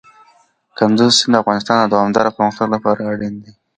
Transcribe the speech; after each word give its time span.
کندز 0.77 1.11
سیند 1.19 1.33
د 1.37 1.39
افغانستان 1.43 1.77
د 1.81 1.85
دوامداره 1.93 2.35
پرمختګ 2.37 2.67
لپاره 2.75 3.01
اړین 3.11 3.33
دی. 3.43 3.51